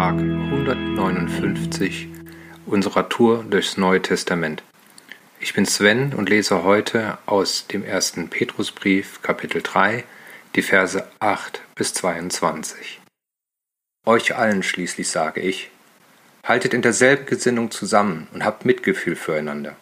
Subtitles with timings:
[0.00, 2.08] Tag 159
[2.64, 4.62] unserer Tour durchs Neue Testament.
[5.40, 10.04] Ich bin Sven und lese heute aus dem ersten Petrusbrief Kapitel 3
[10.56, 13.02] die Verse 8 bis 22.
[14.06, 15.70] Euch allen schließlich sage ich,
[16.46, 19.76] haltet in derselben Gesinnung zusammen und habt Mitgefühl füreinander.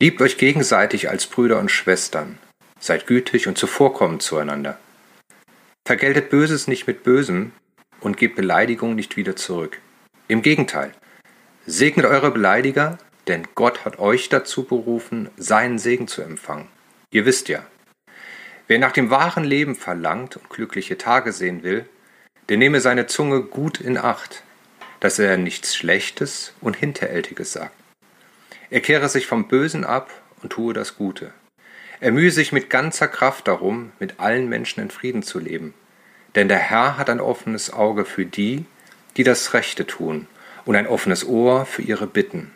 [0.00, 2.38] Liebt euch gegenseitig als Brüder und Schwestern,
[2.80, 4.78] seid gütig und zuvorkommend zueinander.
[5.86, 7.52] Vergeltet Böses nicht mit Bösem
[8.02, 9.80] und gebt Beleidigung nicht wieder zurück.
[10.28, 10.92] Im Gegenteil,
[11.66, 12.98] segnet eure Beleidiger,
[13.28, 16.68] denn Gott hat euch dazu berufen, seinen Segen zu empfangen.
[17.10, 17.64] Ihr wisst ja,
[18.66, 21.86] wer nach dem wahren Leben verlangt und glückliche Tage sehen will,
[22.48, 24.42] der nehme seine Zunge gut in Acht,
[25.00, 27.74] dass er nichts Schlechtes und Hinterältiges sagt.
[28.70, 30.10] Er kehre sich vom Bösen ab
[30.42, 31.32] und tue das Gute.
[32.00, 35.74] Er mühe sich mit ganzer Kraft darum, mit allen Menschen in Frieden zu leben.
[36.34, 38.64] Denn der Herr hat ein offenes Auge für die,
[39.16, 40.26] die das Rechte tun,
[40.64, 42.52] und ein offenes Ohr für ihre Bitten.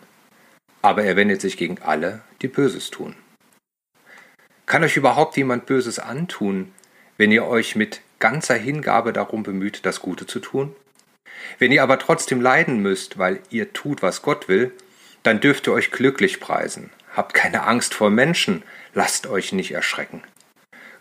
[0.82, 3.16] Aber er wendet sich gegen alle, die Böses tun.
[4.64, 6.72] Kann euch überhaupt jemand Böses antun,
[7.18, 10.74] wenn ihr euch mit ganzer Hingabe darum bemüht, das Gute zu tun?
[11.58, 14.72] Wenn ihr aber trotzdem leiden müsst, weil ihr tut, was Gott will,
[15.22, 20.22] dann dürft ihr euch glücklich preisen, Habt keine Angst vor Menschen, lasst euch nicht erschrecken.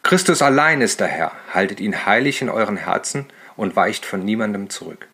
[0.06, 3.26] Christus allein ist der Herr, haltet ihn heilig in euren Herzen
[3.56, 5.08] und weicht von niemandem zurück.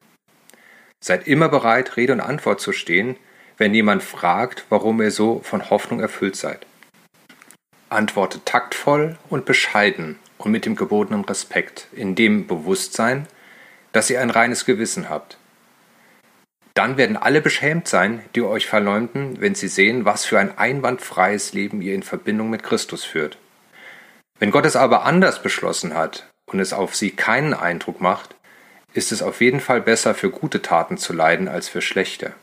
[0.99, 3.15] Seid immer bereit, Rede und Antwort zu stehen,
[3.57, 6.65] wenn jemand fragt, warum ihr so von Hoffnung erfüllt seid.
[7.87, 13.27] Antwortet taktvoll und bescheiden und mit dem gebotenen Respekt, in dem Bewusstsein,
[13.93, 15.37] dass ihr ein reines Gewissen habt,
[16.73, 21.53] dann werden alle beschämt sein, die euch verleumden, wenn sie sehen, was für ein einwandfreies
[21.53, 23.37] Leben ihr in Verbindung mit Christus führt.
[24.41, 28.33] Wenn Gott es aber anders beschlossen hat und es auf sie keinen Eindruck macht,
[28.91, 32.33] ist es auf jeden Fall besser, für gute Taten zu leiden als für schlechte.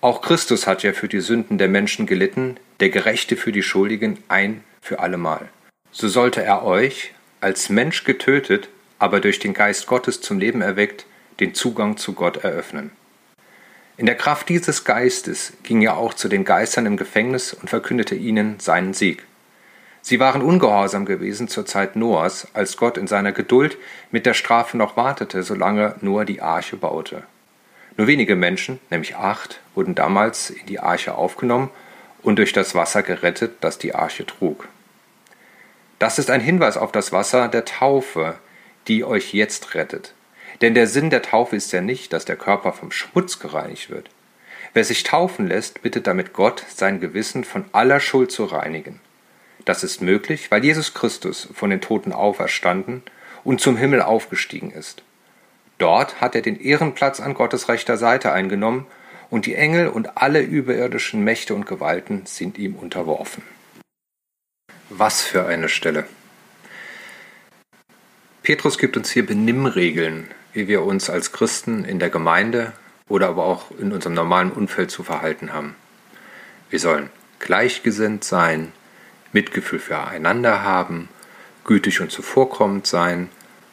[0.00, 4.18] Auch Christus hat ja für die Sünden der Menschen gelitten, der Gerechte für die Schuldigen
[4.26, 5.48] ein für allemal.
[5.92, 11.06] So sollte er euch, als Mensch getötet, aber durch den Geist Gottes zum Leben erweckt,
[11.38, 12.90] den Zugang zu Gott eröffnen.
[13.96, 18.16] In der Kraft dieses Geistes ging er auch zu den Geistern im Gefängnis und verkündete
[18.16, 19.24] ihnen seinen Sieg.
[20.02, 23.76] Sie waren ungehorsam gewesen zur Zeit Noahs, als Gott in seiner Geduld
[24.10, 27.24] mit der Strafe noch wartete, solange Noah die Arche baute.
[27.96, 31.70] Nur wenige Menschen, nämlich acht, wurden damals in die Arche aufgenommen
[32.22, 34.68] und durch das Wasser gerettet, das die Arche trug.
[35.98, 38.36] Das ist ein Hinweis auf das Wasser der Taufe,
[38.88, 40.14] die euch jetzt rettet.
[40.62, 44.08] Denn der Sinn der Taufe ist ja nicht, dass der Körper vom Schmutz gereinigt wird.
[44.72, 49.00] Wer sich taufen lässt, bittet damit Gott, sein Gewissen von aller Schuld zu reinigen.
[49.64, 53.02] Das ist möglich, weil Jesus Christus von den Toten auferstanden
[53.44, 55.02] und zum Himmel aufgestiegen ist.
[55.78, 58.86] Dort hat er den Ehrenplatz an Gottes rechter Seite eingenommen,
[59.30, 63.44] und die Engel und alle überirdischen Mächte und Gewalten sind ihm unterworfen.
[64.88, 66.04] Was für eine Stelle.
[68.42, 72.72] Petrus gibt uns hier Benimmregeln, wie wir uns als Christen in der Gemeinde
[73.08, 75.76] oder aber auch in unserem normalen Umfeld zu verhalten haben.
[76.70, 78.72] Wir sollen gleichgesinnt sein,
[79.32, 81.08] Mitgefühl füreinander haben,
[81.64, 83.28] gütig und zuvorkommend sein,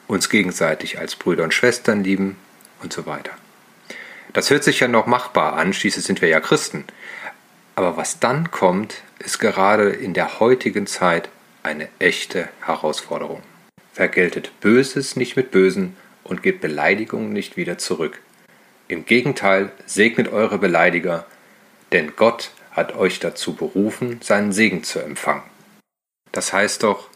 [0.07, 2.37] uns gegenseitig als Brüder und Schwestern lieben
[2.81, 3.31] und so weiter.
[4.33, 6.85] Das hört sich ja noch machbar an, schließlich sind wir ja Christen.
[7.75, 11.29] Aber was dann kommt, ist gerade in der heutigen Zeit
[11.63, 13.41] eine echte Herausforderung.
[13.93, 15.95] Vergeltet Böses nicht mit Bösen,
[16.27, 18.19] und gebt Beleidigungen nicht wieder zurück.
[18.87, 21.25] Im Gegenteil, segnet eure Beleidiger,
[21.91, 25.41] denn Gott hat euch dazu berufen, seinen Segen zu empfangen.
[26.31, 27.09] Das heißt doch,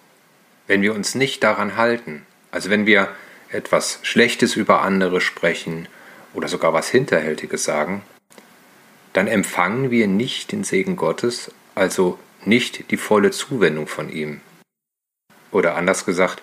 [0.65, 3.09] wenn wir uns nicht daran halten, also wenn wir
[3.49, 5.87] etwas Schlechtes über andere sprechen
[6.33, 8.01] oder sogar was Hinterhältiges sagen,
[9.13, 14.41] dann empfangen wir nicht den Segen Gottes, also nicht die volle Zuwendung von ihm.
[15.51, 16.41] Oder anders gesagt,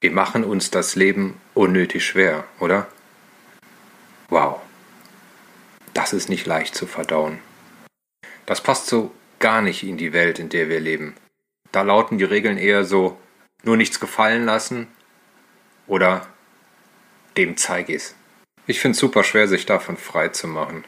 [0.00, 2.88] wir machen uns das Leben unnötig schwer, oder?
[4.28, 4.60] Wow.
[5.94, 7.38] Das ist nicht leicht zu verdauen.
[8.46, 11.14] Das passt so gar nicht in die Welt, in der wir leben.
[11.72, 13.18] Da lauten die Regeln eher so,
[13.62, 14.86] nur nichts gefallen lassen
[15.86, 16.26] oder
[17.36, 18.14] dem zeig ich's.
[18.66, 20.84] Ich find's super schwer, sich davon frei zu machen.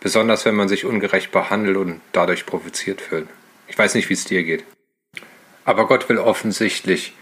[0.00, 3.28] Besonders wenn man sich ungerecht behandelt und dadurch provoziert fühlt.
[3.66, 4.64] Ich weiß nicht, wie es dir geht.
[5.64, 7.14] Aber Gott will offensichtlich,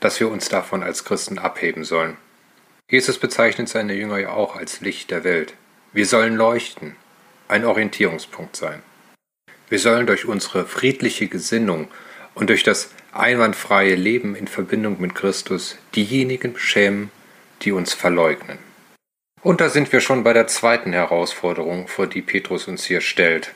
[0.00, 2.16] dass wir uns davon als Christen abheben sollen.
[2.90, 5.54] Jesus bezeichnet seine Jünger ja auch als Licht der Welt.
[5.92, 6.96] Wir sollen leuchten,
[7.48, 8.82] ein Orientierungspunkt sein.
[9.68, 11.88] Wir sollen durch unsere friedliche Gesinnung
[12.34, 17.10] und durch das einwandfreie Leben in Verbindung mit Christus diejenigen beschämen,
[17.62, 18.58] die uns verleugnen.
[19.42, 23.54] Und da sind wir schon bei der zweiten Herausforderung, vor die Petrus uns hier stellt.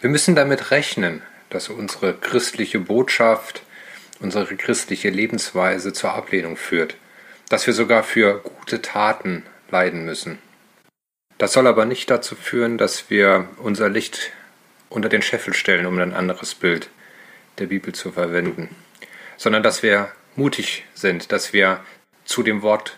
[0.00, 3.62] Wir müssen damit rechnen, dass unsere christliche Botschaft,
[4.20, 6.96] unsere christliche Lebensweise zur Ablehnung führt,
[7.48, 10.38] dass wir sogar für gute Taten leiden müssen.
[11.38, 14.32] Das soll aber nicht dazu führen, dass wir unser Licht
[14.94, 16.88] unter den Scheffel stellen, um ein anderes Bild
[17.58, 18.74] der Bibel zu verwenden,
[19.36, 21.80] sondern dass wir mutig sind, dass wir
[22.24, 22.96] zu dem Wort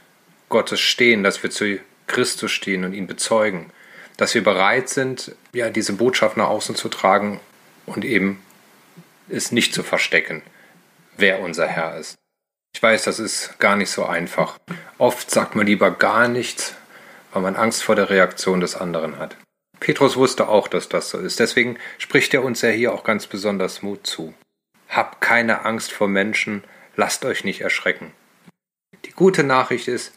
[0.49, 3.73] Gottes stehen, dass wir zu Christus stehen und ihn bezeugen,
[4.17, 7.41] dass wir bereit sind, ja, diese Botschaft nach außen zu tragen
[7.85, 8.43] und eben
[9.29, 10.43] es nicht zu verstecken,
[11.17, 12.15] wer unser Herr ist.
[12.75, 14.59] Ich weiß, das ist gar nicht so einfach.
[14.99, 16.75] Oft sagt man lieber gar nichts,
[17.33, 19.37] weil man Angst vor der Reaktion des anderen hat.
[19.81, 21.40] Petrus wusste auch, dass das so ist.
[21.40, 24.34] Deswegen spricht er uns ja hier auch ganz besonders Mut zu.
[24.88, 26.64] Habt keine Angst vor Menschen,
[26.96, 28.12] lasst euch nicht erschrecken.
[29.05, 30.12] Die gute Nachricht ist,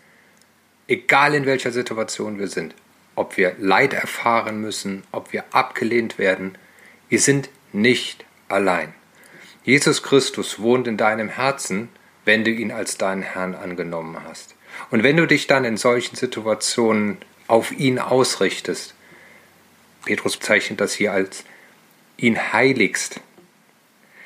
[0.88, 2.76] egal in welcher Situation wir sind,
[3.16, 6.58] ob wir Leid erfahren müssen, ob wir abgelehnt werden,
[7.10, 8.94] wir sind nicht allein.
[9.64, 11.90] Jesus Christus wohnt in deinem Herzen,
[12.26, 14.56] wenn du ihn als deinen Herrn angenommen hast.
[14.90, 17.18] Und wenn du dich dann in solchen Situationen
[17.48, 18.96] auf ihn ausrichtest,
[20.06, 21.44] Petrus bezeichnet das hier als
[22.18, 23.22] ihn heiligst,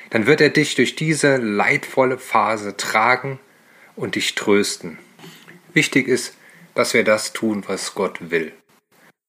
[0.09, 3.39] dann wird er dich durch diese leidvolle Phase tragen
[3.95, 4.99] und dich trösten.
[5.73, 6.37] Wichtig ist,
[6.75, 8.51] dass wir das tun, was Gott will.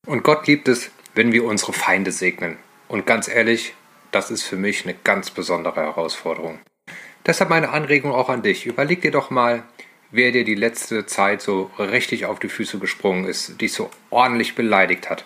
[0.06, 2.58] Und Gott liebt es, wenn wir unsere Feinde segnen.
[2.88, 3.74] Und ganz ehrlich,
[4.10, 6.58] das ist für mich eine ganz besondere Herausforderung.
[7.26, 8.66] Deshalb meine Anregung auch an dich.
[8.66, 9.62] Überleg dir doch mal,
[10.10, 14.54] wer dir die letzte Zeit so richtig auf die Füße gesprungen ist, dich so ordentlich
[14.54, 15.24] beleidigt hat.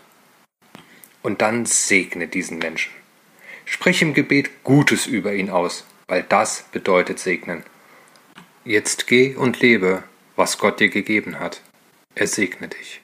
[1.22, 2.92] Und dann segne diesen Menschen.
[3.64, 7.64] Sprich im Gebet Gutes über ihn aus, weil das bedeutet segnen.
[8.64, 10.04] Jetzt geh und lebe,
[10.36, 11.60] was Gott dir gegeben hat.
[12.14, 12.96] Er segne dich.